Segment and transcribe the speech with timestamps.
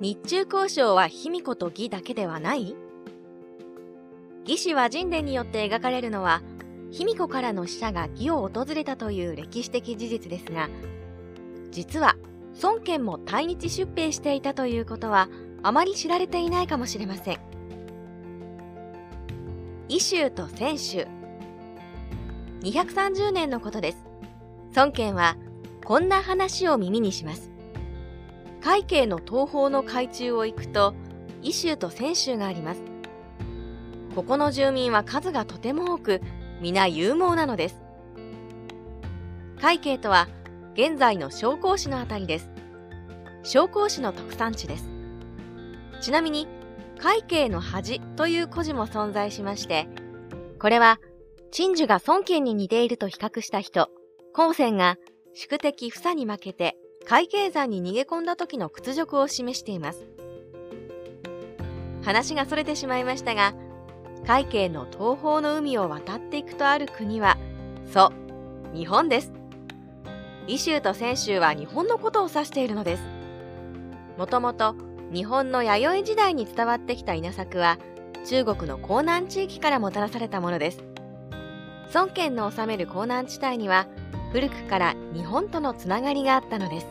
[0.00, 2.74] 日中交渉は卑弥呼と義だけではない？
[4.46, 6.40] 義士は神殿によって描かれるのは
[6.90, 10.70] 卑弥呼からの使者が義を訪れたという歴史的事実ですが
[11.70, 12.16] 実は
[12.62, 15.28] 孫権も対日出兵していたということは
[15.62, 17.38] あまり知られていないかもしれません。
[19.90, 21.06] 伊州と泉州
[22.62, 23.98] 230年のことです。
[24.74, 25.36] 孫権は
[25.84, 27.50] こんな話を耳にします。
[28.60, 30.94] 海警の東方の海中を行くと
[31.42, 32.82] 伊州と泉州があります。
[34.14, 36.20] ここの住民は数がとても多く
[36.60, 37.76] 皆勇猛なのです。
[39.60, 40.28] 海警とは
[40.74, 42.50] 現在の紹興市のあたりです。
[43.44, 44.90] 紹興市の特産地です。
[46.00, 46.48] ちなみに
[46.98, 49.88] 海警の恥という故事も存在しまして
[50.60, 50.98] これは
[51.50, 53.88] 陳樹が孫権に似ていると比較した人
[54.34, 54.96] 高専が
[55.34, 60.06] 宿敵房に負けて海警山に逃げ込んだ時の屈辱を示しています。
[62.02, 63.54] 話がそれてしまいましたが
[64.26, 67.36] 海警の東方の海を渡っていくとある国は
[67.92, 68.12] そ
[68.74, 69.32] う日本です。
[70.46, 73.02] 伊州と泉州は日本のことを指しているのです。
[74.16, 74.74] もともと
[75.12, 77.78] 日本の弥生時代に伝わってきた稲作は
[78.26, 80.84] 中国の江南地域からもたらされたものです。
[81.92, 83.86] 孫権の治める江南地帯には
[84.32, 86.86] 古くから日本とのつながりがあったのです。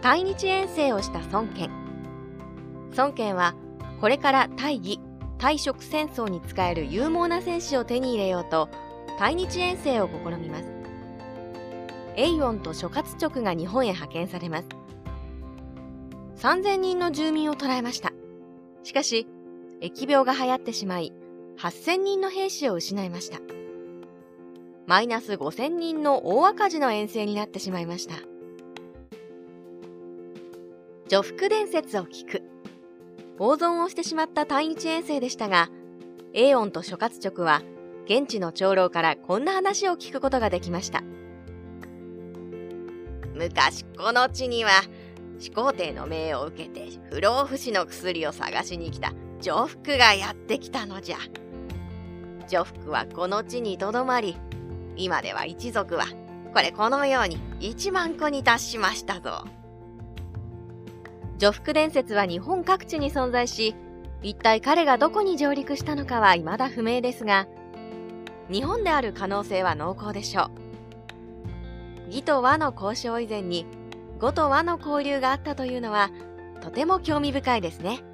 [0.00, 1.70] 対日遠征をした孫権。
[2.96, 3.54] 孫権は
[4.00, 5.00] これから大義
[5.38, 8.68] 大食戦争に使える勇猛な戦士を手に入れようと
[9.18, 10.64] 対日遠征を試みます。
[12.16, 14.68] エイオンと諸葛直が日本へ派遣されます。
[16.36, 18.12] 3000人の住民を捕らえました。
[18.82, 19.26] しかし
[19.80, 21.12] 疫病が流行ってしまい
[21.58, 23.38] 8000人の兵士を失いました。
[24.86, 28.14] マイナス5000人の大赤字の遠征になってしまいました。
[31.08, 32.42] 女服伝説を聞く。
[33.38, 35.68] 大損をしてしまった対日遠征でしたが、
[36.32, 37.62] エーオンと諸葛直は
[38.06, 41.02] 現地の長老からこんな話を聞くことができました。
[43.34, 44.70] 昔この地には
[45.38, 51.18] 始皇帝の命を受けて不老不死の薬を探しに来た女服がやってきたのじゃ。
[52.48, 54.36] 女服はこの地にとどまり
[54.96, 56.06] 今では一族は
[56.52, 59.44] これこのように1万個に達しましたぞ。
[61.38, 63.74] 女服伝説は日本各地に存在し、
[64.22, 67.48] 一体彼がどこに上陸したのかは未だ不明ですが、
[68.50, 70.50] 日本である可能性は濃厚でしょう。
[72.06, 73.66] 義と和の交渉以前に、
[74.20, 76.10] 語と和の交流があったというのは、
[76.60, 78.04] とても興味深いですね。